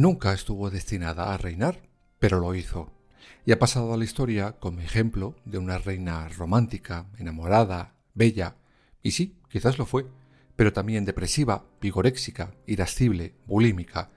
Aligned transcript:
Nunca 0.00 0.32
estuvo 0.32 0.70
destinada 0.70 1.34
a 1.34 1.36
reinar, 1.36 1.82
pero 2.18 2.40
lo 2.40 2.54
hizo, 2.54 2.90
y 3.44 3.52
ha 3.52 3.58
pasado 3.58 3.92
a 3.92 3.98
la 3.98 4.04
historia 4.04 4.52
como 4.52 4.80
ejemplo 4.80 5.36
de 5.44 5.58
una 5.58 5.76
reina 5.76 6.26
romántica, 6.30 7.10
enamorada, 7.18 7.96
bella, 8.14 8.56
y 9.02 9.10
sí, 9.10 9.36
quizás 9.50 9.76
lo 9.76 9.84
fue, 9.84 10.06
pero 10.56 10.72
también 10.72 11.04
depresiva, 11.04 11.66
vigoréxica, 11.82 12.54
irascible, 12.64 13.34
bulímica. 13.46 14.10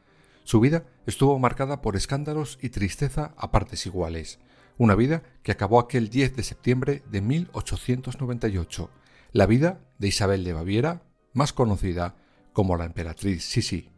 Su 0.46 0.62
vida 0.62 0.86
estuvo 1.06 1.38
marcada 1.38 1.82
por 1.82 1.98
escándalos 1.98 2.60
y 2.62 2.70
tristeza 2.70 3.34
a 3.36 3.52
partes 3.52 3.86
iguales, 3.86 4.40
una 4.78 4.96
vida 4.96 5.24
que 5.44 5.52
acabó 5.52 5.82
aquel 5.82 6.08
10 6.08 6.38
de 6.38 6.44
septiembre 6.44 7.04
de 7.12 7.20
1898, 7.20 8.90
la 9.34 9.48
vida 9.48 9.82
de 9.98 10.08
Isabel 10.08 10.46
de 10.46 10.54
Baviera, 10.54 11.02
más 11.34 11.52
conocida 11.52 12.16
como 12.54 12.78
la 12.78 12.86
emperatriz 12.86 13.44
Sisi. 13.44 13.93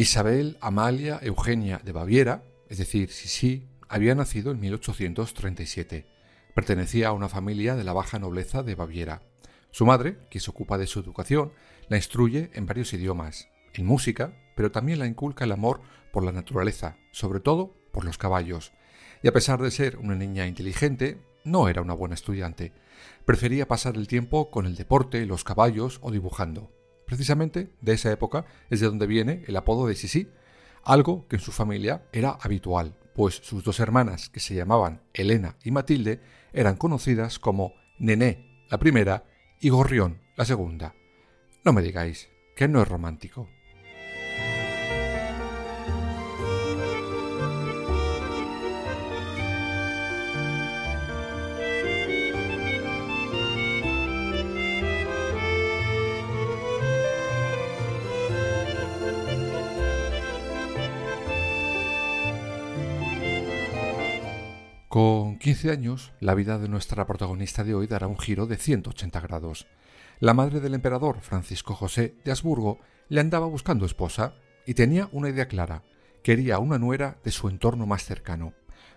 Isabel 0.00 0.56
Amalia 0.62 1.20
Eugenia 1.20 1.78
de 1.84 1.92
Baviera, 1.92 2.42
es 2.70 2.78
decir, 2.78 3.10
Sisi, 3.10 3.68
había 3.86 4.14
nacido 4.14 4.50
en 4.50 4.58
1837. 4.58 6.06
Pertenecía 6.54 7.08
a 7.08 7.12
una 7.12 7.28
familia 7.28 7.76
de 7.76 7.84
la 7.84 7.92
baja 7.92 8.18
nobleza 8.18 8.62
de 8.62 8.74
Baviera. 8.74 9.20
Su 9.70 9.84
madre, 9.84 10.16
que 10.30 10.40
se 10.40 10.50
ocupa 10.50 10.78
de 10.78 10.86
su 10.86 11.00
educación, 11.00 11.52
la 11.90 11.98
instruye 11.98 12.48
en 12.54 12.64
varios 12.64 12.94
idiomas, 12.94 13.50
en 13.74 13.84
música, 13.84 14.32
pero 14.56 14.70
también 14.70 15.00
la 15.00 15.06
inculca 15.06 15.44
el 15.44 15.52
amor 15.52 15.82
por 16.14 16.24
la 16.24 16.32
naturaleza, 16.32 16.96
sobre 17.12 17.40
todo 17.40 17.74
por 17.92 18.06
los 18.06 18.16
caballos. 18.16 18.72
Y 19.22 19.28
a 19.28 19.32
pesar 19.34 19.60
de 19.60 19.70
ser 19.70 19.98
una 19.98 20.14
niña 20.14 20.46
inteligente, 20.46 21.20
no 21.44 21.68
era 21.68 21.82
una 21.82 21.92
buena 21.92 22.14
estudiante. 22.14 22.72
Prefería 23.26 23.68
pasar 23.68 23.96
el 23.96 24.08
tiempo 24.08 24.50
con 24.50 24.64
el 24.64 24.76
deporte, 24.76 25.26
los 25.26 25.44
caballos 25.44 25.98
o 26.00 26.10
dibujando. 26.10 26.72
Precisamente 27.10 27.72
de 27.80 27.94
esa 27.94 28.12
época 28.12 28.46
es 28.70 28.78
de 28.78 28.86
donde 28.86 29.08
viene 29.08 29.42
el 29.48 29.56
apodo 29.56 29.88
de 29.88 29.96
Sisi, 29.96 30.28
algo 30.84 31.26
que 31.26 31.34
en 31.34 31.42
su 31.42 31.50
familia 31.50 32.04
era 32.12 32.38
habitual, 32.40 32.94
pues 33.16 33.34
sus 33.34 33.64
dos 33.64 33.80
hermanas, 33.80 34.28
que 34.28 34.38
se 34.38 34.54
llamaban 34.54 35.02
Elena 35.12 35.56
y 35.64 35.72
Matilde, 35.72 36.20
eran 36.52 36.76
conocidas 36.76 37.40
como 37.40 37.74
Nené, 37.98 38.64
la 38.70 38.78
primera, 38.78 39.24
y 39.58 39.70
Gorrión, 39.70 40.20
la 40.36 40.44
segunda. 40.44 40.94
No 41.64 41.72
me 41.72 41.82
digáis 41.82 42.28
que 42.54 42.68
no 42.68 42.80
es 42.80 42.86
romántico. 42.86 43.48
Con 64.90 65.38
15 65.38 65.70
años, 65.70 66.12
la 66.18 66.34
vida 66.34 66.58
de 66.58 66.68
nuestra 66.68 67.06
protagonista 67.06 67.62
de 67.62 67.76
hoy 67.76 67.86
dará 67.86 68.08
un 68.08 68.18
giro 68.18 68.48
de 68.48 68.56
180 68.56 69.20
grados. 69.20 69.68
La 70.18 70.34
madre 70.34 70.58
del 70.58 70.74
emperador, 70.74 71.20
Francisco 71.20 71.76
José 71.76 72.16
de 72.24 72.32
Habsburgo, 72.32 72.80
le 73.08 73.20
andaba 73.20 73.46
buscando 73.46 73.86
esposa 73.86 74.34
y 74.66 74.74
tenía 74.74 75.08
una 75.12 75.28
idea 75.28 75.46
clara. 75.46 75.84
Quería 76.24 76.58
una 76.58 76.76
nuera 76.80 77.20
de 77.22 77.30
su 77.30 77.48
entorno 77.48 77.86
más 77.86 78.04
cercano. 78.04 78.52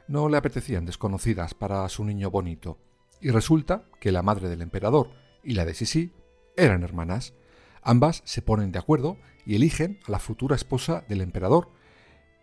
No 0.07 0.29
le 0.29 0.37
apetecían 0.37 0.87
desconocidas 0.87 1.53
para 1.53 1.87
su 1.89 2.03
niño 2.03 2.31
bonito. 2.31 2.79
Y 3.21 3.29
resulta 3.29 3.85
que 3.99 4.11
la 4.11 4.23
madre 4.23 4.49
del 4.49 4.63
emperador 4.63 5.11
y 5.43 5.53
la 5.53 5.63
de 5.63 5.75
Sisi 5.75 6.11
eran 6.57 6.81
hermanas. 6.81 7.35
Ambas 7.83 8.23
se 8.25 8.41
ponen 8.41 8.71
de 8.71 8.79
acuerdo 8.79 9.19
y 9.45 9.57
eligen 9.57 9.99
a 10.07 10.11
la 10.11 10.17
futura 10.17 10.55
esposa 10.55 11.05
del 11.07 11.21
emperador. 11.21 11.69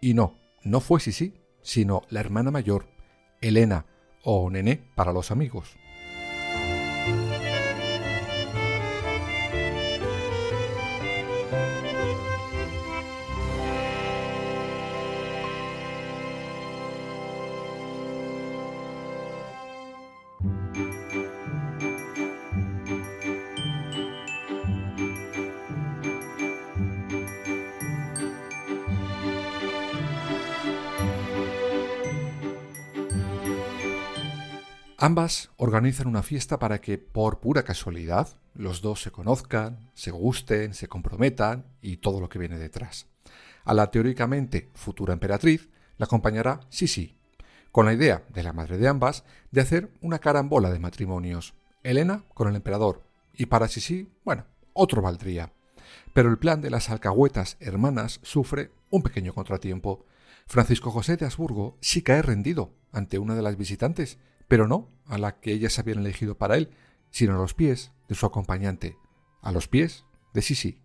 Y 0.00 0.14
no, 0.14 0.38
no 0.62 0.78
fue 0.78 1.00
Sisi, 1.00 1.34
sino 1.62 2.02
la 2.10 2.20
hermana 2.20 2.52
mayor, 2.52 2.99
Elena 3.40 3.86
o 4.22 4.50
Nené 4.50 4.82
para 4.94 5.12
los 5.12 5.30
amigos. 5.30 5.79
Ambas 35.02 35.48
organizan 35.56 36.08
una 36.08 36.22
fiesta 36.22 36.58
para 36.58 36.82
que, 36.82 36.98
por 36.98 37.40
pura 37.40 37.62
casualidad, 37.62 38.28
los 38.52 38.82
dos 38.82 39.00
se 39.00 39.10
conozcan, 39.10 39.90
se 39.94 40.10
gusten, 40.10 40.74
se 40.74 40.88
comprometan 40.88 41.64
y 41.80 41.96
todo 41.96 42.20
lo 42.20 42.28
que 42.28 42.38
viene 42.38 42.58
detrás. 42.58 43.06
A 43.64 43.72
la 43.72 43.90
teóricamente 43.90 44.68
futura 44.74 45.14
emperatriz 45.14 45.70
la 45.96 46.04
acompañará 46.04 46.60
Sisi, 46.68 47.16
con 47.72 47.86
la 47.86 47.94
idea 47.94 48.24
de 48.28 48.42
la 48.42 48.52
madre 48.52 48.76
de 48.76 48.88
ambas 48.88 49.24
de 49.50 49.62
hacer 49.62 49.90
una 50.02 50.18
carambola 50.18 50.68
de 50.70 50.80
matrimonios, 50.80 51.54
Elena 51.82 52.24
con 52.34 52.48
el 52.48 52.56
emperador, 52.56 53.02
y 53.32 53.46
para 53.46 53.68
Sisi, 53.68 54.06
bueno, 54.22 54.44
otro 54.74 55.00
valdría. 55.00 55.50
Pero 56.12 56.28
el 56.28 56.36
plan 56.36 56.60
de 56.60 56.68
las 56.68 56.90
alcahuetas 56.90 57.56
hermanas 57.60 58.20
sufre 58.22 58.70
un 58.90 59.02
pequeño 59.02 59.32
contratiempo. 59.32 60.04
Francisco 60.46 60.90
José 60.90 61.16
de 61.16 61.24
Habsburgo 61.24 61.78
sí 61.80 62.02
cae 62.02 62.20
rendido 62.20 62.74
ante 62.92 63.18
una 63.18 63.34
de 63.34 63.40
las 63.40 63.56
visitantes 63.56 64.18
pero 64.50 64.66
no 64.66 64.88
a 65.06 65.16
la 65.16 65.38
que 65.38 65.52
ellas 65.52 65.78
habían 65.78 66.00
elegido 66.00 66.36
para 66.36 66.56
él, 66.56 66.70
sino 67.10 67.36
a 67.36 67.38
los 67.38 67.54
pies 67.54 67.92
de 68.08 68.16
su 68.16 68.26
acompañante, 68.26 68.96
a 69.42 69.52
los 69.52 69.68
pies 69.68 70.06
de 70.34 70.42
Sisi. 70.42 70.82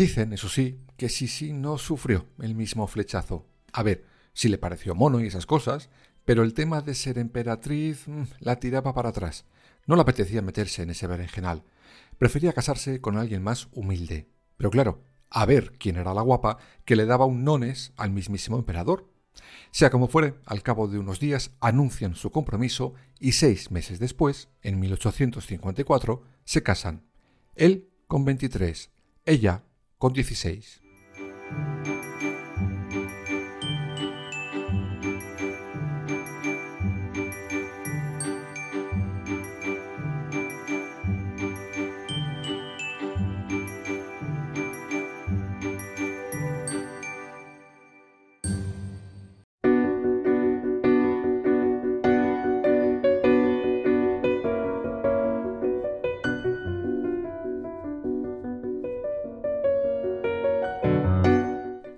Dicen, 0.00 0.32
eso 0.32 0.48
sí, 0.48 0.80
que 0.96 1.10
Sisi 1.10 1.52
no 1.52 1.76
sufrió 1.76 2.26
el 2.38 2.54
mismo 2.54 2.86
flechazo. 2.86 3.46
A 3.70 3.82
ver, 3.82 4.06
si 4.32 4.48
le 4.48 4.56
pareció 4.56 4.94
mono 4.94 5.20
y 5.20 5.26
esas 5.26 5.44
cosas, 5.44 5.90
pero 6.24 6.42
el 6.42 6.54
tema 6.54 6.80
de 6.80 6.94
ser 6.94 7.18
emperatriz 7.18 8.08
mm, 8.08 8.22
la 8.38 8.56
tiraba 8.56 8.94
para 8.94 9.10
atrás. 9.10 9.44
No 9.84 9.96
le 9.96 10.00
apetecía 10.00 10.40
meterse 10.40 10.84
en 10.84 10.88
ese 10.88 11.06
berenjenal. 11.06 11.64
Prefería 12.16 12.54
casarse 12.54 13.02
con 13.02 13.18
alguien 13.18 13.42
más 13.42 13.68
humilde. 13.72 14.26
Pero 14.56 14.70
claro, 14.70 15.02
a 15.28 15.44
ver 15.44 15.72
quién 15.72 15.98
era 15.98 16.14
la 16.14 16.22
guapa 16.22 16.56
que 16.86 16.96
le 16.96 17.04
daba 17.04 17.26
un 17.26 17.44
nones 17.44 17.92
al 17.98 18.10
mismísimo 18.10 18.56
emperador. 18.56 19.06
Sea 19.70 19.90
como 19.90 20.08
fuere, 20.08 20.36
al 20.46 20.62
cabo 20.62 20.88
de 20.88 20.98
unos 20.98 21.20
días 21.20 21.50
anuncian 21.60 22.14
su 22.14 22.30
compromiso 22.30 22.94
y 23.18 23.32
seis 23.32 23.70
meses 23.70 23.98
después, 23.98 24.48
en 24.62 24.80
1854, 24.80 26.22
se 26.44 26.62
casan. 26.62 27.04
Él 27.54 27.90
con 28.06 28.24
23, 28.24 28.92
ella 29.26 29.64
con 30.00 30.14
16. 30.14 30.80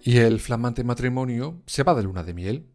Y 0.04 0.19
el 0.19 0.40
flamante 0.40 0.82
matrimonio 0.82 1.62
se 1.64 1.84
va 1.84 1.94
de 1.94 2.02
luna 2.02 2.25
de 2.25 2.34
miel 2.34 2.66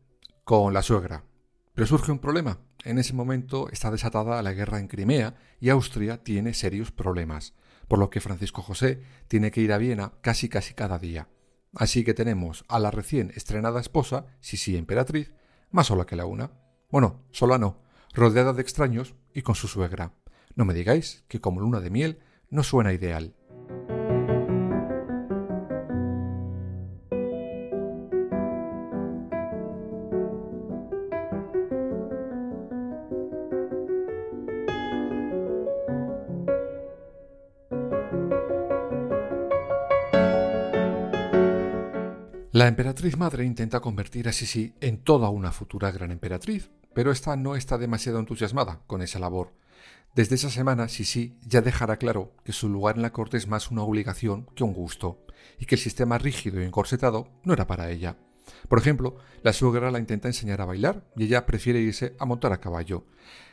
con 0.45 0.73
la 0.73 0.81
suegra. 0.81 1.25
Pero 1.73 1.85
surge 1.85 2.13
un 2.13 2.19
problema. 2.19 2.59
En 2.85 2.99
ese 2.99 3.13
momento 3.13 3.67
está 3.69 3.91
desatada 3.91 4.41
la 4.41 4.53
guerra 4.53 4.79
en 4.79 4.87
Crimea 4.87 5.35
y 5.59 5.67
Austria 5.67 6.23
tiene 6.23 6.53
serios 6.53 6.93
problemas, 6.93 7.53
por 7.89 7.99
lo 7.99 8.09
que 8.09 8.21
Francisco 8.21 8.61
José 8.61 9.03
tiene 9.27 9.51
que 9.51 9.59
ir 9.59 9.73
a 9.73 9.77
Viena 9.77 10.13
casi 10.21 10.47
casi 10.47 10.73
cada 10.73 10.99
día. 10.99 11.27
Así 11.75 12.05
que 12.05 12.13
tenemos 12.13 12.63
a 12.69 12.79
la 12.79 12.91
recién 12.91 13.33
estrenada 13.35 13.81
esposa, 13.81 14.27
Sisi 14.39 14.77
emperatriz, 14.77 15.33
más 15.69 15.87
sola 15.87 16.05
que 16.05 16.15
la 16.15 16.25
una. 16.25 16.51
Bueno, 16.89 17.25
sola 17.31 17.57
no, 17.57 17.81
rodeada 18.13 18.53
de 18.53 18.61
extraños 18.61 19.15
y 19.33 19.41
con 19.41 19.55
su 19.55 19.67
suegra. 19.67 20.13
No 20.55 20.63
me 20.63 20.73
digáis 20.73 21.25
que 21.27 21.41
como 21.41 21.59
luna 21.59 21.81
de 21.81 21.89
miel 21.89 22.19
no 22.49 22.63
suena 22.63 22.93
ideal. 22.93 23.35
La 42.57 42.67
emperatriz 42.67 43.17
madre 43.17 43.45
intenta 43.45 43.81
convertir 43.81 44.27
a 44.27 44.33
Sisi 44.33 44.73
en 44.81 44.97
toda 44.97 45.29
una 45.29 45.51
futura 45.51 45.91
gran 45.91 46.09
emperatriz, 46.09 46.71
pero 46.95 47.11
esta 47.11 47.35
no 47.35 47.55
está 47.55 47.77
demasiado 47.77 48.17
entusiasmada 48.17 48.81
con 48.87 49.03
esa 49.03 49.19
labor. 49.19 49.53
Desde 50.15 50.33
esa 50.33 50.49
semana, 50.49 50.87
Sisi 50.87 51.37
ya 51.45 51.61
dejará 51.61 51.97
claro 51.97 52.33
que 52.43 52.53
su 52.53 52.67
lugar 52.67 52.95
en 52.95 53.03
la 53.03 53.13
corte 53.13 53.37
es 53.37 53.47
más 53.47 53.69
una 53.69 53.83
obligación 53.83 54.47
que 54.55 54.63
un 54.63 54.73
gusto, 54.73 55.23
y 55.59 55.67
que 55.67 55.75
el 55.75 55.81
sistema 55.81 56.17
rígido 56.17 56.59
y 56.59 56.65
encorsetado 56.65 57.27
no 57.43 57.53
era 57.53 57.67
para 57.67 57.91
ella. 57.91 58.17
Por 58.67 58.79
ejemplo, 58.79 59.17
la 59.43 59.53
suegra 59.53 59.91
la 59.91 59.99
intenta 59.99 60.27
enseñar 60.27 60.59
a 60.59 60.65
bailar 60.65 61.05
y 61.15 61.25
ella 61.25 61.45
prefiere 61.45 61.79
irse 61.79 62.15
a 62.17 62.25
montar 62.25 62.53
a 62.53 62.59
caballo. 62.59 63.05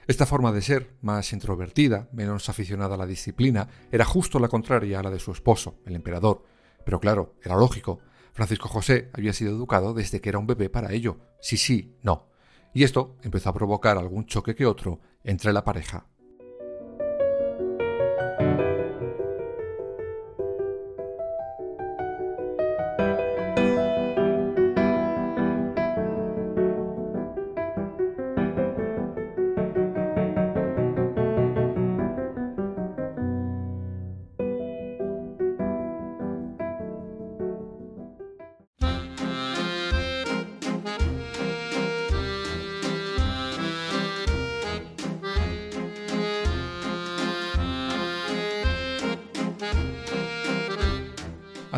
Esta 0.07 0.25
forma 0.25 0.51
de 0.51 0.63
ser, 0.63 0.95
más 1.03 1.31
introvertida, 1.35 2.09
menos 2.11 2.49
aficionada 2.49 2.95
a 2.95 2.99
la 2.99 3.07
disciplina, 3.07 3.69
era 3.93 4.07
justo 4.07 4.39
la 4.39 4.49
contraria 4.49 5.01
a 5.01 5.03
la 5.03 5.11
de 5.11 5.19
su 5.19 5.31
esposo, 5.31 5.75
el 5.85 5.95
emperador. 5.95 6.47
Pero 6.87 7.01
claro, 7.01 7.35
era 7.43 7.57
lógico. 7.57 8.01
Francisco 8.35 8.69
José 8.69 9.11
había 9.13 9.33
sido 9.33 9.53
educado 9.53 9.95
desde 9.95 10.21
que 10.21 10.29
era 10.29 10.41
un 10.41 10.47
bebé 10.47 10.69
para 10.69 10.93
ello. 10.93 11.21
Sí, 11.41 11.57
sí, 11.57 11.97
no. 12.03 12.29
Y 12.75 12.83
esto 12.83 13.17
empezó 13.23 13.51
a 13.51 13.55
provocar 13.55 13.97
algún 13.97 14.27
choque 14.27 14.57
que 14.57 14.67
otro 14.67 14.99
entre 15.23 15.53
la 15.53 15.63
pareja. 15.63 16.09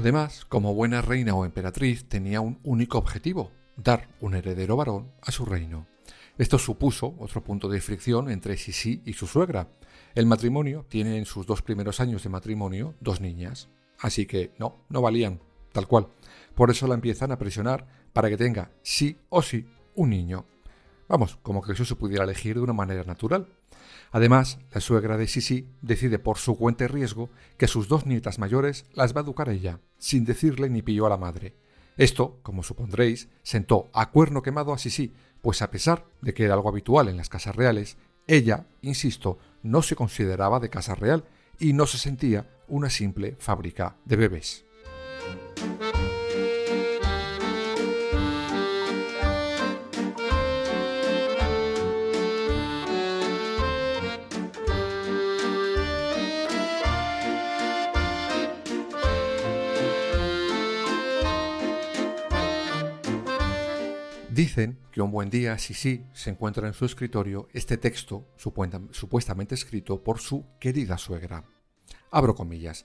Además, 0.07 0.45
como 0.45 0.73
buena 0.73 1.03
reina 1.03 1.35
o 1.35 1.45
emperatriz, 1.45 2.09
tenía 2.09 2.41
un 2.41 2.61
único 2.63 2.97
objetivo, 2.97 3.51
dar 3.77 4.09
un 4.21 4.37
heredero 4.37 4.77
varón 4.77 5.11
a 5.21 5.33
su 5.33 5.45
reino. 5.45 5.89
Esto 6.39 6.61
supuso 6.61 7.17
otro 7.19 7.43
punto 7.43 7.69
de 7.69 7.81
fricción 7.81 8.31
entre 8.31 8.57
Sisi 8.57 9.03
y 9.05 9.15
su 9.15 9.27
suegra. 9.27 9.69
El 10.15 10.27
matrimonio 10.27 10.87
tiene 10.89 11.19
en 11.19 11.25
sus 11.25 11.45
dos 11.45 11.61
primeros 11.61 11.99
años 11.99 12.23
de 12.23 12.29
matrimonio 12.29 12.95
dos 13.01 13.21
niñas, 13.21 13.69
así 13.99 14.27
que 14.27 14.53
no, 14.61 14.77
no 14.91 15.03
valían, 15.03 15.41
tal 15.73 15.89
cual. 15.89 16.07
Por 16.55 16.71
eso 16.71 16.87
la 16.87 16.95
empiezan 16.95 17.33
a 17.33 17.39
presionar 17.39 17.89
para 18.13 18.29
que 18.29 18.37
tenga 18.37 18.71
sí 18.83 19.19
o 19.29 19.43
sí 19.43 19.67
un 19.97 20.11
niño. 20.11 20.47
Vamos, 21.09 21.39
como 21.43 21.63
que 21.63 21.75
se 21.75 21.95
pudiera 21.95 22.25
elegir 22.25 22.57
de 22.57 22.63
una 22.63 22.73
manera 22.73 23.05
natural. 23.05 23.47
Además, 24.13 24.59
la 24.73 24.81
suegra 24.81 25.17
de 25.17 25.27
Sisi 25.27 25.69
decide 25.83 26.19
por 26.19 26.39
su 26.39 26.57
cuenta 26.57 26.85
y 26.85 26.87
riesgo 26.89 27.31
que 27.59 27.69
sus 27.69 27.89
dos 27.89 28.07
nietas 28.07 28.39
mayores 28.39 28.87
las 28.95 29.15
va 29.15 29.21
a 29.21 29.25
educar 29.25 29.49
ella, 29.49 29.81
sin 29.99 30.25
decirle 30.25 30.69
ni 30.69 30.83
pillo 30.83 31.07
a 31.07 31.11
la 31.11 31.17
madre. 31.17 31.55
Esto, 31.97 32.39
como 32.43 32.63
supondréis, 32.63 33.29
sentó 33.43 33.89
a 33.93 34.11
cuerno 34.11 34.43
quemado 34.43 34.73
a 34.73 34.79
Sisi, 34.79 35.13
pues 35.43 35.63
a 35.63 35.71
pesar 35.71 36.07
de 36.21 36.35
que 36.35 36.45
era 36.45 36.55
algo 36.55 36.69
habitual 36.69 37.09
en 37.09 37.17
las 37.17 37.29
casas 37.29 37.57
reales, 37.57 37.97
ella, 38.27 38.67
insisto, 38.83 39.39
no 39.63 39.83
se 39.83 39.97
consideraba 39.97 40.61
de 40.61 40.71
casa 40.71 40.95
real 40.95 41.25
y 41.59 41.73
no 41.73 41.87
se 41.87 41.99
sentía 41.99 42.47
una 42.69 42.91
simple 42.91 43.37
fábrica 43.39 43.97
de 44.05 44.17
bebés. 44.17 44.65
Dicen 64.37 64.79
que 64.93 65.01
un 65.01 65.11
buen 65.11 65.31
día 65.31 65.57
Sisi 65.57 66.05
se 66.13 66.29
encuentra 66.29 66.69
en 66.69 66.75
su 66.75 66.85
escritorio 66.85 67.49
este 67.55 67.79
texto 67.79 68.27
supuestamente 68.37 69.55
escrito 69.55 70.05
por 70.05 70.19
su 70.19 70.45
querida 70.61 70.99
suegra. 70.99 71.47
Abro 72.11 72.35
comillas. 72.35 72.85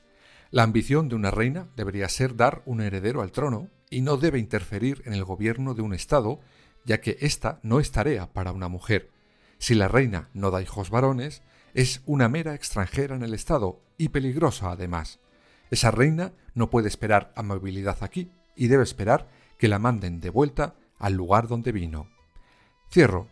La 0.49 0.63
ambición 0.63 1.09
de 1.09 1.15
una 1.15 1.29
reina 1.29 1.67
debería 1.75 2.07
ser 2.07 2.37
dar 2.37 2.61
un 2.65 2.79
heredero 2.79 3.21
al 3.21 3.33
trono 3.33 3.67
y 3.89 3.99
no 3.99 4.15
debe 4.15 4.39
interferir 4.39 5.01
en 5.03 5.11
el 5.11 5.25
gobierno 5.25 5.73
de 5.73 5.81
un 5.81 5.93
Estado, 5.93 6.39
ya 6.85 7.01
que 7.01 7.17
esta 7.19 7.59
no 7.63 7.81
es 7.81 7.91
tarea 7.91 8.31
para 8.31 8.53
una 8.53 8.69
mujer. 8.69 9.11
Si 9.57 9.75
la 9.75 9.89
reina 9.89 10.29
no 10.33 10.51
da 10.51 10.61
hijos 10.61 10.89
varones, 10.89 11.41
es 11.73 12.01
una 12.05 12.29
mera 12.29 12.55
extranjera 12.55 13.17
en 13.17 13.23
el 13.23 13.33
Estado 13.33 13.81
y 13.97 14.07
peligrosa 14.07 14.71
además. 14.71 15.19
Esa 15.69 15.91
reina 15.91 16.31
no 16.53 16.69
puede 16.69 16.87
esperar 16.87 17.33
amabilidad 17.35 17.97
aquí 18.05 18.31
y 18.55 18.69
debe 18.69 18.83
esperar 18.83 19.27
que 19.57 19.67
la 19.67 19.79
manden 19.79 20.21
de 20.21 20.29
vuelta 20.29 20.75
al 21.01 21.13
lugar 21.13 21.47
donde 21.47 21.71
vino. 21.71 22.07
Cierro 22.91 23.27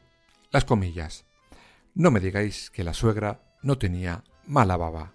las 0.51 0.65
comillas. 0.65 1.25
No 1.93 2.11
me 2.11 2.19
digáis 2.19 2.69
que 2.69 2.83
la 2.83 2.93
suegra 2.93 3.41
no 3.61 3.77
tenía 3.77 4.23
mala 4.45 4.75
baba. 4.75 5.13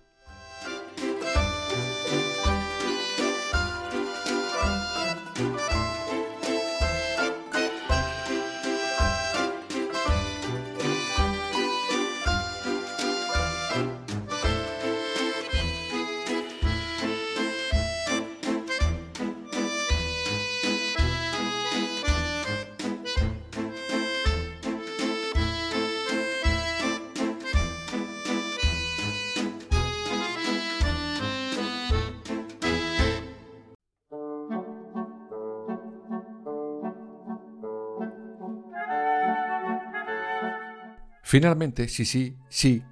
Finalmente, 41.35 41.89
sí, 41.89 42.05
sí, 42.05 42.37
sí, 42.49 42.85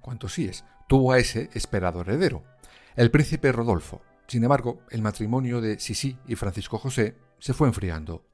¿cuántos 0.00 0.38
es? 0.38 0.64
tuvo 0.86 1.12
a 1.12 1.18
ese 1.18 1.50
esperado 1.52 2.00
heredero, 2.00 2.42
el 2.96 3.10
príncipe 3.10 3.52
Rodolfo. 3.52 4.00
Sin 4.26 4.42
embargo, 4.42 4.80
el 4.88 5.02
matrimonio 5.02 5.60
de 5.60 5.78
Sisi 5.78 6.16
y 6.26 6.34
Francisco 6.34 6.78
José 6.78 7.18
se 7.38 7.52
fue 7.52 7.68
enfriando. 7.68 8.24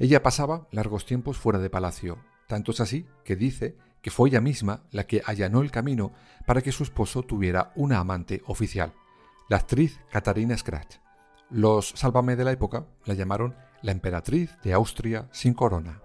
Ella 0.00 0.20
pasaba 0.20 0.66
largos 0.72 1.06
tiempos 1.06 1.38
fuera 1.38 1.60
de 1.60 1.70
palacio, 1.70 2.18
tanto 2.48 2.72
es 2.72 2.80
así 2.80 3.06
que 3.24 3.36
dice 3.36 3.76
que 4.02 4.10
fue 4.10 4.30
ella 4.30 4.40
misma 4.40 4.82
la 4.90 5.06
que 5.06 5.22
allanó 5.24 5.62
el 5.62 5.70
camino 5.70 6.12
para 6.44 6.60
que 6.60 6.72
su 6.72 6.82
esposo 6.82 7.22
tuviera 7.22 7.70
una 7.76 8.00
amante 8.00 8.42
oficial, 8.46 8.94
la 9.48 9.58
actriz 9.58 10.00
Catarina 10.10 10.58
Scratch. 10.58 10.96
Los 11.50 11.90
Sálvame 11.90 12.34
de 12.34 12.46
la 12.46 12.50
época 12.50 12.88
la 13.04 13.14
llamaron 13.14 13.54
la 13.80 13.92
emperatriz 13.92 14.58
de 14.64 14.72
Austria 14.72 15.28
sin 15.30 15.54
corona. 15.54 16.03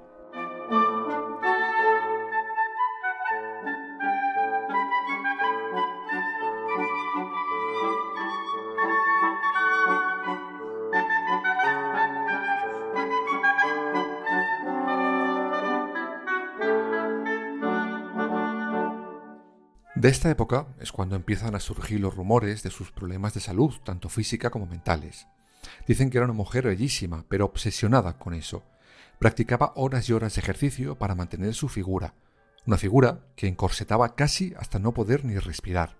De 20.00 20.08
esta 20.08 20.30
época 20.30 20.66
es 20.80 20.94
cuando 20.94 21.18
empiezan 21.18 21.56
a 21.56 21.60
surgir 21.60 22.00
los 22.00 22.16
rumores 22.16 22.64
de 22.64 22.70
sus 22.70 22.90
problemas 22.90 23.34
de 23.34 23.42
salud, 23.42 23.74
tanto 23.84 24.08
física 24.08 24.50
como 24.50 24.66
mentales. 24.66 25.28
Dicen 25.90 26.10
que 26.10 26.18
era 26.18 26.24
una 26.24 26.34
mujer 26.34 26.68
bellísima, 26.68 27.26
pero 27.28 27.44
obsesionada 27.44 28.18
con 28.18 28.34
eso. 28.34 28.64
Practicaba 29.20 29.74
horas 29.76 30.08
y 30.08 30.14
horas 30.14 30.36
de 30.36 30.40
ejercicio 30.40 30.98
para 30.98 31.16
mantener 31.16 31.54
su 31.54 31.68
figura, 31.68 32.14
una 32.66 32.78
figura 32.78 33.26
que 33.36 33.50
encorsetaba 33.50 34.16
casi 34.16 34.54
hasta 34.58 34.80
no 34.80 34.94
poder 34.94 35.26
ni 35.26 35.38
respirar. 35.38 35.98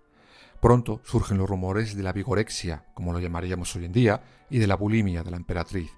Pronto 0.62 1.02
surgen 1.04 1.38
los 1.38 1.50
rumores 1.50 1.94
de 1.94 2.04
la 2.04 2.14
vigorexia, 2.14 2.86
como 2.94 3.12
lo 3.12 3.20
llamaríamos 3.20 3.76
hoy 3.76 3.84
en 3.84 3.92
día, 3.92 4.22
y 4.50 4.60
de 4.60 4.68
la 4.68 4.78
bulimia 4.78 5.24
de 5.24 5.32
la 5.32 5.38
emperatriz. 5.38 5.92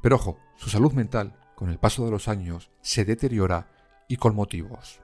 Pero 0.00 0.16
ojo, 0.16 0.38
su 0.56 0.70
salud 0.70 0.94
mental, 0.94 1.38
con 1.54 1.68
el 1.68 1.76
paso 1.76 2.06
de 2.06 2.12
los 2.12 2.28
años, 2.28 2.70
se 2.80 3.04
deteriora 3.04 3.68
y 4.08 4.16
con 4.16 4.34
motivos. 4.34 5.02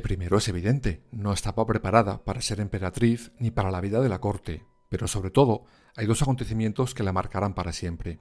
El 0.00 0.04
primero 0.04 0.38
es 0.38 0.48
evidente, 0.48 1.02
no 1.12 1.30
estaba 1.30 1.66
preparada 1.66 2.24
para 2.24 2.40
ser 2.40 2.58
emperatriz 2.58 3.32
ni 3.38 3.50
para 3.50 3.70
la 3.70 3.82
vida 3.82 4.00
de 4.00 4.08
la 4.08 4.18
corte, 4.18 4.64
pero 4.88 5.06
sobre 5.06 5.28
todo 5.28 5.64
hay 5.94 6.06
dos 6.06 6.22
acontecimientos 6.22 6.94
que 6.94 7.02
la 7.02 7.12
marcarán 7.12 7.52
para 7.52 7.74
siempre. 7.74 8.18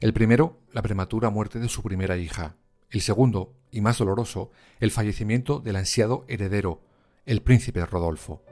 El 0.00 0.12
primero, 0.12 0.58
la 0.72 0.82
prematura 0.82 1.30
muerte 1.30 1.60
de 1.60 1.68
su 1.68 1.84
primera 1.84 2.16
hija. 2.16 2.56
El 2.90 3.00
segundo, 3.00 3.54
y 3.70 3.80
más 3.80 3.98
doloroso, 3.98 4.50
el 4.80 4.90
fallecimiento 4.90 5.60
del 5.60 5.76
ansiado 5.76 6.24
heredero, 6.26 6.82
el 7.26 7.42
príncipe 7.42 7.86
Rodolfo. 7.86 8.42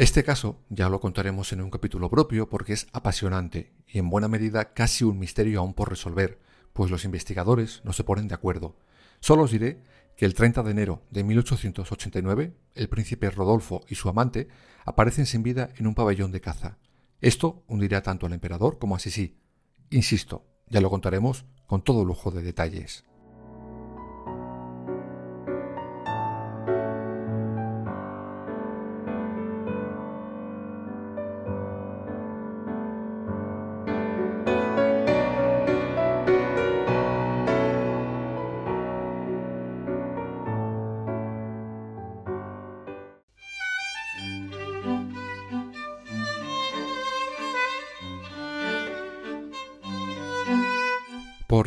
Este 0.00 0.24
caso 0.24 0.64
ya 0.70 0.88
lo 0.88 0.98
contaremos 0.98 1.52
en 1.52 1.60
un 1.60 1.68
capítulo 1.68 2.08
propio 2.08 2.48
porque 2.48 2.72
es 2.72 2.86
apasionante 2.94 3.74
y 3.86 3.98
en 3.98 4.08
buena 4.08 4.28
medida 4.28 4.72
casi 4.72 5.04
un 5.04 5.18
misterio 5.18 5.60
aún 5.60 5.74
por 5.74 5.90
resolver, 5.90 6.40
pues 6.72 6.90
los 6.90 7.04
investigadores 7.04 7.82
no 7.84 7.92
se 7.92 8.02
ponen 8.02 8.26
de 8.26 8.34
acuerdo. 8.34 8.78
Solo 9.20 9.42
os 9.42 9.50
diré 9.50 9.84
que 10.16 10.24
el 10.24 10.32
30 10.32 10.62
de 10.62 10.70
enero 10.70 11.02
de 11.10 11.22
1889 11.22 12.56
el 12.76 12.88
príncipe 12.88 13.28
Rodolfo 13.28 13.84
y 13.90 13.94
su 13.96 14.08
amante 14.08 14.48
aparecen 14.86 15.26
sin 15.26 15.42
vida 15.42 15.68
en 15.76 15.86
un 15.86 15.94
pabellón 15.94 16.32
de 16.32 16.40
caza. 16.40 16.78
Esto 17.20 17.62
hundirá 17.68 18.02
tanto 18.02 18.24
al 18.24 18.32
emperador 18.32 18.78
como 18.78 18.96
a 18.96 19.00
Sisi. 19.00 19.36
Insisto, 19.90 20.46
ya 20.66 20.80
lo 20.80 20.88
contaremos 20.88 21.44
con 21.66 21.84
todo 21.84 22.06
lujo 22.06 22.30
de 22.30 22.40
detalles. 22.40 23.04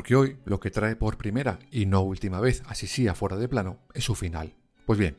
Porque 0.04 0.18
hoy 0.18 0.38
lo 0.44 0.60
que 0.60 0.70
trae 0.70 0.98
por 0.98 1.16
primera 1.16 1.60
y 1.72 1.86
no 1.86 2.02
última 2.02 2.42
vez 2.42 2.62
a 2.68 2.76
Sisi 2.76 3.08
afuera 3.08 3.38
de 3.38 3.48
plano 3.48 3.80
es 3.94 4.04
su 4.04 4.16
final. 4.16 4.54
Pues 4.86 5.00
bien, 5.00 5.16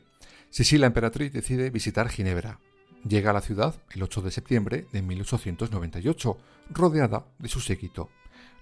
Sisi 0.51 0.77
la 0.77 0.85
emperatriz 0.85 1.33
decide 1.33 1.71
visitar 1.71 2.07
Ginebra. 2.07 2.59
Llega 3.03 3.31
a 3.31 3.33
la 3.33 3.41
ciudad 3.41 3.81
el 3.89 4.03
8 4.03 4.21
de 4.21 4.29
septiembre 4.29 4.85
de 4.93 5.01
1898, 5.01 6.37
rodeada 6.69 7.25
de 7.39 7.49
su 7.49 7.61
séquito. 7.61 8.11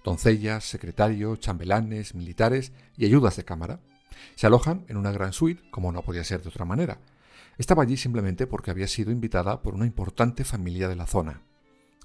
Doncellas, 0.06 0.64
secretarios, 0.64 1.42
chambelanes, 1.42 2.16
militares 2.16 2.72
y 2.96 3.04
ayudas 3.04 3.36
de 3.36 3.44
cámara. 3.44 3.82
Se 4.36 4.48
alojan 4.48 4.86
en 4.88 4.96
una 4.96 5.12
gran 5.12 5.34
suite, 5.34 5.62
como 5.72 5.92
no 5.92 6.04
podía 6.04 6.24
ser 6.24 6.42
de 6.42 6.48
otra 6.48 6.64
manera. 6.64 7.00
Estaba 7.58 7.84
allí 7.84 7.98
simplemente 7.98 8.48
porque 8.48 8.72
había 8.72 8.88
sido 8.88 9.12
invitada 9.12 9.62
por 9.62 9.74
una 9.74 9.86
importante 9.86 10.46
familia 10.46 10.88
de 10.88 10.96
la 10.96 11.06
zona. 11.06 11.42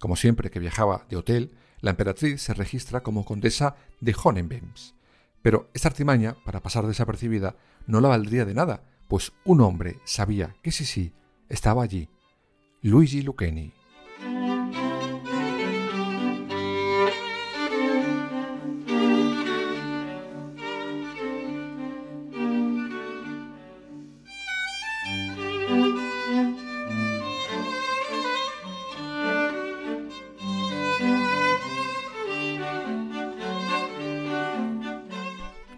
Como 0.01 0.17
siempre 0.17 0.51
que 0.51 0.59
viajaba 0.59 1.07
de 1.09 1.15
hotel, 1.15 1.53
la 1.81 1.91
emperatriz 1.91 2.43
se 2.43 2.55
registra 2.55 3.03
como 3.03 3.25
condesa 3.25 3.77
de 4.01 4.15
Hohenbems. 4.15 4.95
Pero 5.43 5.71
esta 5.75 5.89
artimaña, 5.89 6.37
para 6.45 6.61
pasar 6.63 6.87
desapercibida, 6.87 7.57
no 7.87 8.01
la 8.01 8.09
valdría 8.09 8.45
de 8.45 8.55
nada, 8.55 8.83
pues 9.09 9.33
un 9.45 9.61
hombre 9.61 9.99
sabía 10.05 10.57
que 10.63 10.73
sí 10.73 10.85
sí 10.85 11.13
estaba 11.49 11.83
allí, 11.83 12.09
Luigi 12.83 13.23
Lucchini. 13.23 13.78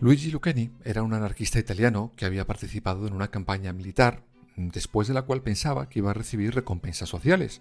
Luigi 0.03 0.31
Lucchini 0.31 0.71
era 0.83 1.03
un 1.03 1.13
anarquista 1.13 1.59
italiano 1.59 2.11
que 2.17 2.25
había 2.25 2.47
participado 2.47 3.07
en 3.07 3.13
una 3.13 3.29
campaña 3.29 3.75
militar, 3.75 4.25
después 4.57 5.09
de 5.09 5.13
la 5.13 5.23
cual 5.23 5.43
pensaba 5.43 5.91
que 5.91 5.99
iba 5.99 6.11
a 6.11 6.15
recibir 6.15 6.55
recompensas 6.55 7.11
sociales, 7.11 7.61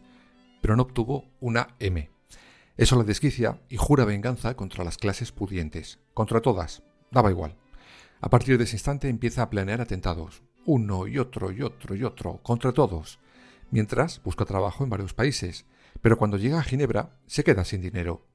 pero 0.61 0.77
no 0.77 0.83
obtuvo 0.83 1.25
una 1.41 1.75
M. 1.79 2.09
Eso 2.77 2.97
le 2.97 3.03
desquicia 3.03 3.59
y 3.67 3.75
jura 3.75 4.05
venganza 4.05 4.55
contra 4.55 4.85
las 4.85 4.97
clases 4.97 5.33
pudientes, 5.33 5.99
contra 6.13 6.39
todas, 6.39 6.81
daba 7.11 7.29
igual. 7.29 7.57
A 8.21 8.29
partir 8.29 8.57
de 8.57 8.63
ese 8.63 8.77
instante 8.77 9.09
empieza 9.09 9.41
a 9.41 9.49
planear 9.49 9.81
atentados, 9.81 10.41
uno 10.65 11.07
y 11.07 11.19
otro 11.19 11.51
y 11.51 11.61
otro 11.61 11.93
y 11.93 12.05
otro, 12.05 12.39
contra 12.41 12.71
todos, 12.71 13.19
mientras 13.69 14.23
busca 14.23 14.45
trabajo 14.45 14.85
en 14.85 14.89
varios 14.89 15.13
países, 15.13 15.65
pero 15.99 16.17
cuando 16.17 16.37
llega 16.37 16.59
a 16.59 16.63
Ginebra 16.63 17.19
se 17.27 17.43
queda 17.43 17.65
sin 17.65 17.81
dinero. 17.81 18.25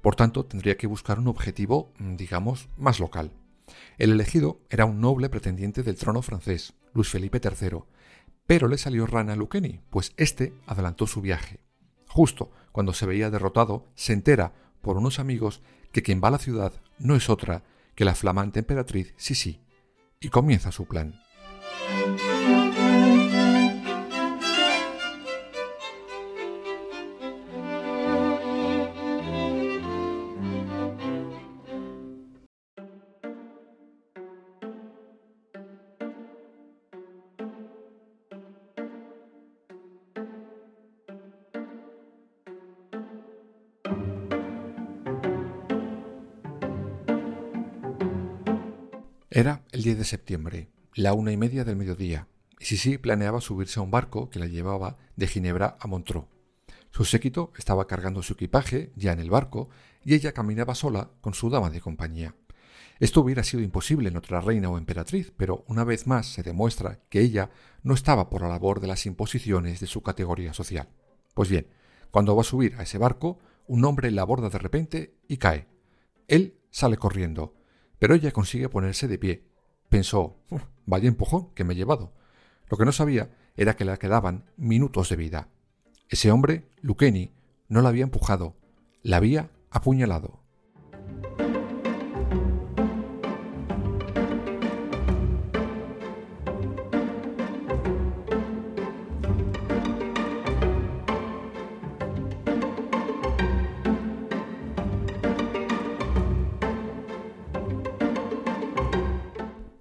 Por 0.00 0.16
tanto, 0.16 0.46
tendría 0.46 0.76
que 0.76 0.88
buscar 0.88 1.20
un 1.20 1.28
objetivo, 1.28 1.92
digamos, 2.00 2.68
más 2.76 2.98
local. 2.98 3.30
El 3.98 4.12
elegido 4.12 4.60
era 4.70 4.84
un 4.84 5.00
noble 5.00 5.28
pretendiente 5.28 5.82
del 5.82 5.96
trono 5.96 6.22
francés, 6.22 6.74
Luis 6.94 7.08
Felipe 7.08 7.40
III, 7.42 7.78
pero 8.46 8.68
le 8.68 8.78
salió 8.78 9.06
rana 9.06 9.32
a 9.32 9.36
Lucchini, 9.36 9.80
pues 9.90 10.12
éste 10.16 10.52
adelantó 10.66 11.06
su 11.06 11.20
viaje. 11.20 11.60
Justo 12.08 12.50
cuando 12.72 12.92
se 12.92 13.06
veía 13.06 13.30
derrotado, 13.30 13.86
se 13.94 14.12
entera 14.12 14.52
por 14.80 14.96
unos 14.96 15.18
amigos 15.18 15.62
que 15.92 16.02
quien 16.02 16.20
va 16.22 16.28
a 16.28 16.32
la 16.32 16.38
ciudad 16.38 16.72
no 16.98 17.14
es 17.14 17.30
otra 17.30 17.62
que 17.94 18.04
la 18.04 18.14
flamante 18.14 18.60
emperatriz 18.60 19.14
Sisi, 19.16 19.60
y 20.20 20.28
comienza 20.28 20.72
su 20.72 20.86
plan. 20.86 21.20
El 49.82 49.86
10 49.86 49.98
de 49.98 50.04
septiembre, 50.04 50.68
la 50.94 51.12
una 51.12 51.32
y 51.32 51.36
media 51.36 51.64
del 51.64 51.74
mediodía, 51.74 52.28
y 52.60 52.66
Sisi 52.66 52.98
planeaba 52.98 53.40
subirse 53.40 53.80
a 53.80 53.82
un 53.82 53.90
barco 53.90 54.30
que 54.30 54.38
la 54.38 54.46
llevaba 54.46 54.96
de 55.16 55.26
Ginebra 55.26 55.76
a 55.80 55.88
Montreux. 55.88 56.28
Su 56.92 57.04
séquito 57.04 57.52
estaba 57.58 57.88
cargando 57.88 58.22
su 58.22 58.34
equipaje 58.34 58.92
ya 58.94 59.10
en 59.10 59.18
el 59.18 59.28
barco 59.28 59.70
y 60.04 60.14
ella 60.14 60.30
caminaba 60.30 60.76
sola 60.76 61.10
con 61.20 61.34
su 61.34 61.50
dama 61.50 61.68
de 61.68 61.80
compañía. 61.80 62.36
Esto 63.00 63.22
hubiera 63.22 63.42
sido 63.42 63.60
imposible 63.60 64.08
en 64.08 64.16
otra 64.16 64.40
reina 64.40 64.70
o 64.70 64.78
emperatriz, 64.78 65.32
pero 65.36 65.64
una 65.66 65.82
vez 65.82 66.06
más 66.06 66.32
se 66.32 66.44
demuestra 66.44 67.00
que 67.08 67.20
ella 67.20 67.50
no 67.82 67.94
estaba 67.94 68.30
por 68.30 68.42
la 68.42 68.48
labor 68.50 68.78
de 68.78 68.86
las 68.86 69.04
imposiciones 69.04 69.80
de 69.80 69.88
su 69.88 70.00
categoría 70.00 70.52
social. 70.52 70.90
Pues 71.34 71.48
bien, 71.48 71.66
cuando 72.12 72.36
va 72.36 72.42
a 72.42 72.44
subir 72.44 72.76
a 72.76 72.84
ese 72.84 72.98
barco, 72.98 73.40
un 73.66 73.84
hombre 73.84 74.12
la 74.12 74.22
aborda 74.22 74.48
de 74.48 74.58
repente 74.58 75.16
y 75.26 75.38
cae. 75.38 75.66
Él 76.28 76.60
sale 76.70 76.98
corriendo, 76.98 77.56
pero 77.98 78.14
ella 78.14 78.30
consigue 78.30 78.68
ponerse 78.68 79.08
de 79.08 79.18
pie. 79.18 79.51
Pensó, 79.92 80.38
vaya 80.86 81.06
empujón 81.06 81.50
que 81.54 81.64
me 81.64 81.74
he 81.74 81.76
llevado. 81.76 82.14
Lo 82.70 82.78
que 82.78 82.86
no 82.86 82.92
sabía 82.92 83.28
era 83.58 83.76
que 83.76 83.84
le 83.84 83.98
quedaban 83.98 84.46
minutos 84.56 85.10
de 85.10 85.16
vida. 85.16 85.48
Ese 86.08 86.30
hombre, 86.30 86.66
Lucchini, 86.80 87.34
no 87.68 87.82
la 87.82 87.90
había 87.90 88.04
empujado, 88.04 88.56
la 89.02 89.18
había 89.18 89.50
apuñalado. 89.70 90.40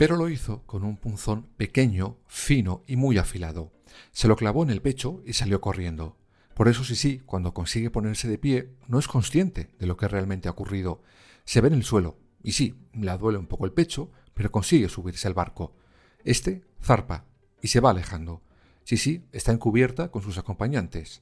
Pero 0.01 0.15
lo 0.15 0.29
hizo 0.29 0.63
con 0.65 0.83
un 0.83 0.97
punzón 0.97 1.45
pequeño, 1.57 2.17
fino 2.25 2.83
y 2.87 2.95
muy 2.95 3.19
afilado. 3.19 3.71
Se 4.11 4.27
lo 4.27 4.35
clavó 4.35 4.63
en 4.63 4.71
el 4.71 4.81
pecho 4.81 5.21
y 5.27 5.33
salió 5.33 5.61
corriendo. 5.61 6.17
Por 6.55 6.67
eso 6.67 6.83
sí 6.83 7.21
cuando 7.23 7.53
consigue 7.53 7.91
ponerse 7.91 8.27
de 8.27 8.39
pie, 8.39 8.71
no 8.87 8.97
es 8.97 9.07
consciente 9.07 9.69
de 9.77 9.85
lo 9.85 9.97
que 9.97 10.07
realmente 10.07 10.47
ha 10.47 10.53
ocurrido. 10.53 11.03
Se 11.45 11.61
ve 11.61 11.67
en 11.67 11.75
el 11.75 11.83
suelo, 11.83 12.17
y 12.41 12.53
sí, 12.53 12.73
le 12.93 13.15
duele 13.15 13.37
un 13.37 13.45
poco 13.45 13.65
el 13.65 13.73
pecho, 13.73 14.09
pero 14.33 14.51
consigue 14.51 14.89
subirse 14.89 15.27
al 15.27 15.35
barco. 15.35 15.75
Este 16.23 16.63
zarpa 16.81 17.27
y 17.61 17.67
se 17.67 17.79
va 17.79 17.91
alejando. 17.91 18.41
sí 18.83 19.23
está 19.31 19.51
encubierta 19.51 20.09
con 20.09 20.23
sus 20.23 20.39
acompañantes. 20.39 21.21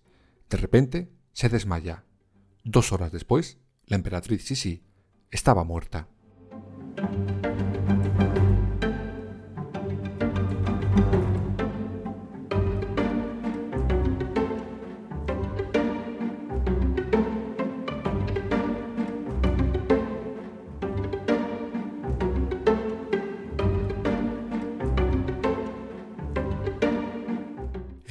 De 0.49 0.55
repente 0.55 1.11
se 1.33 1.49
desmaya. 1.49 2.05
Dos 2.63 2.93
horas 2.93 3.11
después, 3.11 3.57
la 3.87 3.97
emperatriz 3.97 4.45
Sisi 4.45 4.85
estaba 5.31 5.65
muerta. 5.65 6.07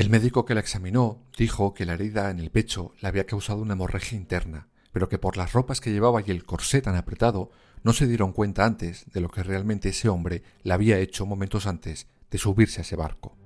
El 0.09 0.13
médico 0.13 0.47
que 0.47 0.55
la 0.55 0.61
examinó 0.61 1.19
dijo 1.37 1.75
que 1.75 1.85
la 1.85 1.93
herida 1.93 2.31
en 2.31 2.39
el 2.39 2.49
pecho 2.49 2.95
le 3.03 3.09
había 3.09 3.27
causado 3.27 3.61
una 3.61 3.75
hemorragia 3.75 4.17
interna, 4.17 4.67
pero 4.91 5.11
que 5.11 5.19
por 5.19 5.37
las 5.37 5.53
ropas 5.53 5.83
que 5.83 5.93
llevaba 5.93 6.23
y 6.25 6.31
el 6.31 6.47
corsé 6.47 6.81
tan 6.81 6.97
apretado 6.97 7.51
no 7.83 7.93
se 7.93 8.07
dieron 8.07 8.33
cuenta 8.33 8.65
antes 8.65 9.05
de 9.13 9.21
lo 9.21 9.29
que 9.29 9.43
realmente 9.43 9.91
ese 9.91 10.09
hombre 10.09 10.43
le 10.63 10.73
había 10.73 10.99
hecho 10.99 11.27
momentos 11.27 11.67
antes 11.67 12.07
de 12.31 12.39
subirse 12.39 12.81
a 12.81 12.85
ese 12.85 12.97
barco. 12.97 13.37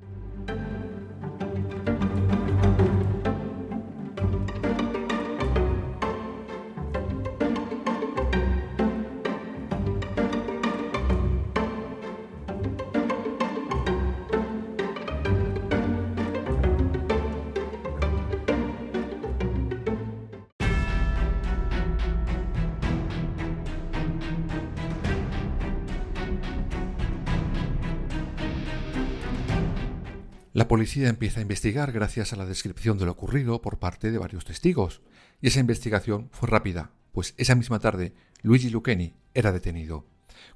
Policía 30.73 31.11
empieza 31.11 31.39
a 31.39 31.43
investigar 31.43 31.93
gracias 31.93 32.33
a 32.33 32.37
la 32.37 32.47
descripción 32.47 32.97
de 32.97 33.05
lo 33.05 33.13
ocurrido 33.13 33.61
por 33.61 33.79
parte 33.79 34.11
de 34.11 34.17
varios 34.17 34.47
testigos, 34.47 35.03
y 35.43 35.49
esa 35.49 35.61
investigación 35.61 36.31
fue 36.33 36.49
rápida, 36.49 36.93
pues 37.13 37.35
esa 37.37 37.55
misma 37.55 37.79
tarde 37.79 38.15
Luigi 38.41 38.71
Lucchini 38.71 39.13
era 39.35 39.53
detenido. 39.53 40.07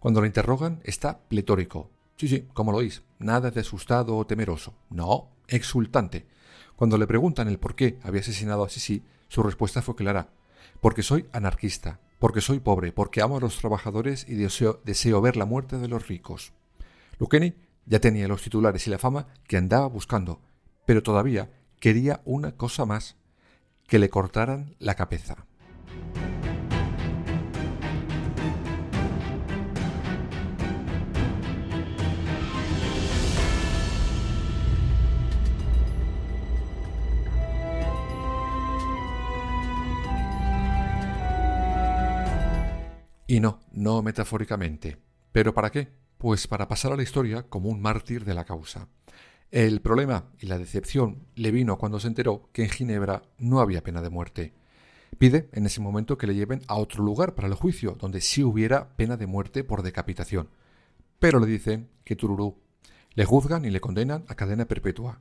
Cuando 0.00 0.22
lo 0.22 0.26
interrogan 0.26 0.80
está 0.84 1.18
pletórico. 1.28 1.90
Sí, 2.16 2.28
sí, 2.28 2.48
como 2.54 2.72
lo 2.72 2.78
oís, 2.78 3.02
nada 3.18 3.50
de 3.50 3.60
asustado 3.60 4.16
o 4.16 4.26
temeroso. 4.26 4.72
No, 4.88 5.28
exultante. 5.48 6.24
Cuando 6.76 6.96
le 6.96 7.06
preguntan 7.06 7.48
el 7.48 7.58
por 7.58 7.74
qué 7.74 7.98
había 8.02 8.22
asesinado 8.22 8.64
a 8.64 8.70
Sisi, 8.70 9.02
su 9.28 9.42
respuesta 9.42 9.82
fue 9.82 9.96
clara. 9.96 10.30
Porque 10.80 11.02
soy 11.02 11.26
anarquista, 11.34 12.00
porque 12.18 12.40
soy 12.40 12.60
pobre, 12.60 12.90
porque 12.90 13.20
amo 13.20 13.36
a 13.36 13.40
los 13.40 13.58
trabajadores 13.58 14.24
y 14.26 14.36
deseo, 14.36 14.80
deseo 14.82 15.20
ver 15.20 15.36
la 15.36 15.44
muerte 15.44 15.76
de 15.76 15.88
los 15.88 16.08
ricos. 16.08 16.54
Lucchini 17.18 17.52
ya 17.86 18.00
tenía 18.00 18.28
los 18.28 18.42
titulares 18.42 18.86
y 18.86 18.90
la 18.90 18.98
fama 18.98 19.28
que 19.46 19.56
andaba 19.56 19.86
buscando, 19.86 20.40
pero 20.84 21.02
todavía 21.02 21.50
quería 21.80 22.20
una 22.24 22.52
cosa 22.52 22.84
más, 22.84 23.16
que 23.86 23.98
le 23.98 24.10
cortaran 24.10 24.74
la 24.78 24.96
cabeza. 24.96 25.46
Y 43.28 43.40
no, 43.40 43.60
no 43.72 44.02
metafóricamente. 44.02 44.98
¿Pero 45.32 45.52
para 45.52 45.70
qué? 45.70 46.05
Pues 46.18 46.46
para 46.46 46.66
pasar 46.66 46.92
a 46.92 46.96
la 46.96 47.02
historia 47.02 47.42
como 47.42 47.68
un 47.68 47.82
mártir 47.82 48.24
de 48.24 48.32
la 48.32 48.44
causa. 48.44 48.88
El 49.50 49.82
problema 49.82 50.24
y 50.40 50.46
la 50.46 50.58
decepción 50.58 51.26
le 51.34 51.50
vino 51.50 51.76
cuando 51.76 52.00
se 52.00 52.08
enteró 52.08 52.48
que 52.52 52.64
en 52.64 52.70
Ginebra 52.70 53.22
no 53.38 53.60
había 53.60 53.82
pena 53.82 54.00
de 54.00 54.08
muerte. 54.08 54.54
Pide 55.18 55.48
en 55.52 55.66
ese 55.66 55.80
momento 55.80 56.16
que 56.16 56.26
le 56.26 56.34
lleven 56.34 56.62
a 56.68 56.76
otro 56.76 57.04
lugar 57.04 57.34
para 57.34 57.48
el 57.48 57.54
juicio, 57.54 57.96
donde 58.00 58.22
sí 58.22 58.42
hubiera 58.42 58.96
pena 58.96 59.16
de 59.16 59.26
muerte 59.26 59.62
por 59.62 59.82
decapitación. 59.82 60.48
Pero 61.18 61.38
le 61.38 61.46
dicen 61.46 61.90
que 62.02 62.16
tururú. 62.16 62.56
Le 63.14 63.24
juzgan 63.24 63.64
y 63.66 63.70
le 63.70 63.80
condenan 63.80 64.24
a 64.28 64.34
cadena 64.34 64.64
perpetua. 64.64 65.20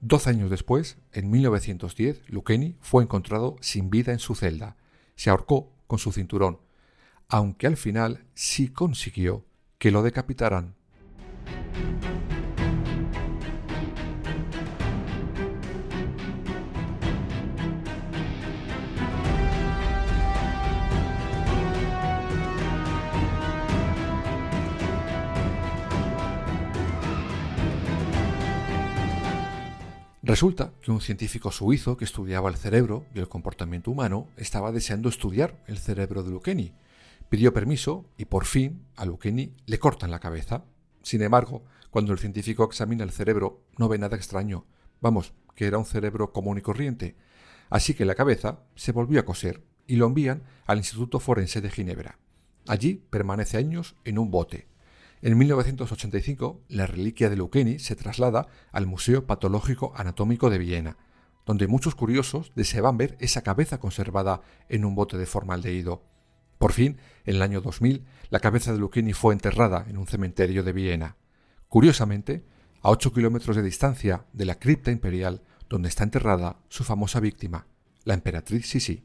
Doce 0.00 0.30
años 0.30 0.50
después, 0.50 0.98
en 1.12 1.30
1910, 1.30 2.28
Lucchini 2.28 2.76
fue 2.80 3.04
encontrado 3.04 3.56
sin 3.60 3.88
vida 3.88 4.12
en 4.12 4.18
su 4.18 4.34
celda. 4.34 4.76
Se 5.14 5.30
ahorcó 5.30 5.72
con 5.86 5.98
su 5.98 6.12
cinturón, 6.12 6.58
aunque 7.28 7.66
al 7.68 7.76
final 7.76 8.24
sí 8.34 8.68
consiguió 8.68 9.44
que 9.78 9.90
lo 9.90 10.02
decapitaran. 10.02 10.74
Resulta 30.34 30.72
que 30.80 30.90
un 30.90 31.00
científico 31.00 31.52
suizo 31.52 31.96
que 31.96 32.04
estudiaba 32.04 32.48
el 32.48 32.56
cerebro 32.56 33.04
y 33.14 33.20
el 33.20 33.28
comportamiento 33.28 33.90
humano 33.90 34.26
estaba 34.36 34.72
deseando 34.72 35.08
estudiar 35.08 35.62
el 35.68 35.78
cerebro 35.78 36.22
de 36.22 36.30
Lucchini. 36.30 36.72
Pidió 37.34 37.52
permiso 37.52 38.06
y 38.16 38.26
por 38.26 38.44
fin 38.44 38.86
a 38.94 39.04
Lucchini 39.04 39.56
le 39.66 39.80
cortan 39.80 40.12
la 40.12 40.20
cabeza. 40.20 40.66
Sin 41.02 41.20
embargo, 41.20 41.64
cuando 41.90 42.12
el 42.12 42.20
científico 42.20 42.62
examina 42.62 43.02
el 43.02 43.10
cerebro 43.10 43.64
no 43.76 43.88
ve 43.88 43.98
nada 43.98 44.16
extraño. 44.16 44.66
Vamos, 45.00 45.34
que 45.56 45.66
era 45.66 45.78
un 45.78 45.84
cerebro 45.84 46.32
común 46.32 46.58
y 46.58 46.60
corriente. 46.60 47.16
Así 47.70 47.92
que 47.94 48.04
la 48.04 48.14
cabeza 48.14 48.60
se 48.76 48.92
volvió 48.92 49.18
a 49.18 49.24
coser 49.24 49.64
y 49.88 49.96
lo 49.96 50.06
envían 50.06 50.44
al 50.64 50.78
Instituto 50.78 51.18
Forense 51.18 51.60
de 51.60 51.70
Ginebra. 51.70 52.20
Allí 52.68 53.02
permanece 53.10 53.56
años 53.56 53.96
en 54.04 54.20
un 54.20 54.30
bote. 54.30 54.68
En 55.20 55.36
1985, 55.36 56.60
la 56.68 56.86
reliquia 56.86 57.30
de 57.30 57.36
Lucchini 57.36 57.80
se 57.80 57.96
traslada 57.96 58.46
al 58.70 58.86
Museo 58.86 59.26
Patológico 59.26 59.92
Anatómico 59.96 60.50
de 60.50 60.58
Viena, 60.58 60.98
donde 61.46 61.66
muchos 61.66 61.96
curiosos 61.96 62.52
deseaban 62.54 62.96
ver 62.96 63.16
esa 63.18 63.42
cabeza 63.42 63.80
conservada 63.80 64.42
en 64.68 64.84
un 64.84 64.94
bote 64.94 65.18
de 65.18 65.26
formaldehído. 65.26 66.13
Por 66.58 66.72
fin, 66.72 66.98
en 67.24 67.36
el 67.36 67.42
año 67.42 67.60
2000, 67.60 68.04
la 68.30 68.40
cabeza 68.40 68.72
de 68.72 68.78
Lucchini 68.78 69.12
fue 69.12 69.34
enterrada 69.34 69.86
en 69.88 69.96
un 69.98 70.06
cementerio 70.06 70.62
de 70.62 70.72
Viena. 70.72 71.16
Curiosamente, 71.68 72.44
a 72.82 72.90
8 72.90 73.12
kilómetros 73.12 73.56
de 73.56 73.62
distancia 73.62 74.26
de 74.32 74.44
la 74.44 74.58
cripta 74.58 74.90
imperial 74.90 75.42
donde 75.68 75.88
está 75.88 76.04
enterrada 76.04 76.58
su 76.68 76.84
famosa 76.84 77.20
víctima, 77.20 77.66
la 78.04 78.14
emperatriz 78.14 78.68
Sisi. 78.68 79.04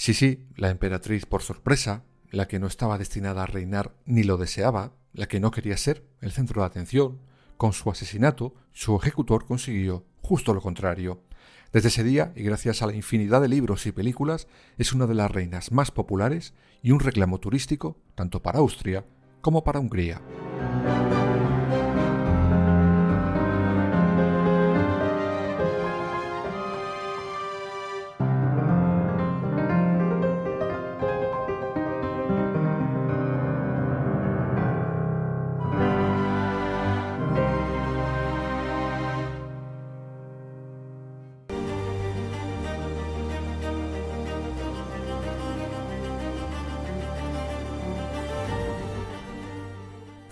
Sí, 0.00 0.14
sí, 0.14 0.46
la 0.56 0.70
emperatriz 0.70 1.26
por 1.26 1.42
sorpresa, 1.42 2.04
la 2.30 2.48
que 2.48 2.58
no 2.58 2.66
estaba 2.66 2.96
destinada 2.96 3.42
a 3.42 3.46
reinar 3.46 3.94
ni 4.06 4.22
lo 4.22 4.38
deseaba, 4.38 4.94
la 5.12 5.28
que 5.28 5.40
no 5.40 5.50
quería 5.50 5.76
ser 5.76 6.06
el 6.22 6.32
centro 6.32 6.62
de 6.62 6.68
atención, 6.68 7.18
con 7.58 7.74
su 7.74 7.90
asesinato, 7.90 8.54
su 8.72 8.96
ejecutor 8.96 9.44
consiguió 9.44 10.06
justo 10.22 10.54
lo 10.54 10.62
contrario. 10.62 11.22
Desde 11.70 11.88
ese 11.88 12.02
día, 12.02 12.32
y 12.34 12.44
gracias 12.44 12.80
a 12.80 12.86
la 12.86 12.94
infinidad 12.94 13.42
de 13.42 13.48
libros 13.48 13.84
y 13.84 13.92
películas, 13.92 14.48
es 14.78 14.94
una 14.94 15.06
de 15.06 15.16
las 15.16 15.30
reinas 15.30 15.70
más 15.70 15.90
populares 15.90 16.54
y 16.82 16.92
un 16.92 17.00
reclamo 17.00 17.38
turístico 17.38 17.98
tanto 18.14 18.40
para 18.40 18.60
Austria 18.60 19.04
como 19.42 19.64
para 19.64 19.80
Hungría. 19.80 20.22